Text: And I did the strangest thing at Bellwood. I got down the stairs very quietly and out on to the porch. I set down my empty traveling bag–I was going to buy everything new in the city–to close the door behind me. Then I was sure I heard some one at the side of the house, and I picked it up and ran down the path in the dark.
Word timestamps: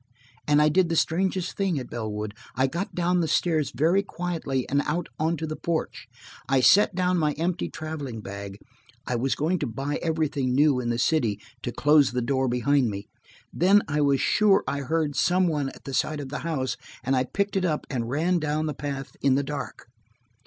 And 0.47 0.63
I 0.63 0.67
did 0.69 0.89
the 0.89 0.95
strangest 0.95 1.55
thing 1.55 1.77
at 1.77 1.91
Bellwood. 1.91 2.33
I 2.55 2.65
got 2.65 2.95
down 2.95 3.19
the 3.21 3.27
stairs 3.27 3.69
very 3.71 4.01
quietly 4.01 4.67
and 4.67 4.81
out 4.87 5.05
on 5.19 5.37
to 5.37 5.45
the 5.45 5.55
porch. 5.55 6.07
I 6.49 6.59
set 6.59 6.95
down 6.95 7.19
my 7.19 7.33
empty 7.33 7.69
traveling 7.69 8.19
bag–I 8.19 9.15
was 9.15 9.35
going 9.35 9.59
to 9.59 9.67
buy 9.67 9.99
everything 10.01 10.55
new 10.55 10.79
in 10.79 10.89
the 10.89 10.97
city–to 10.97 11.71
close 11.73 12.13
the 12.13 12.23
door 12.23 12.47
behind 12.47 12.89
me. 12.89 13.09
Then 13.53 13.83
I 13.87 14.01
was 14.01 14.19
sure 14.19 14.63
I 14.67 14.79
heard 14.79 15.15
some 15.15 15.47
one 15.47 15.69
at 15.69 15.83
the 15.83 15.93
side 15.93 16.19
of 16.19 16.29
the 16.29 16.39
house, 16.39 16.77
and 17.03 17.15
I 17.15 17.23
picked 17.23 17.55
it 17.55 17.63
up 17.63 17.85
and 17.87 18.09
ran 18.09 18.39
down 18.39 18.65
the 18.65 18.73
path 18.73 19.15
in 19.21 19.35
the 19.35 19.43
dark. 19.43 19.85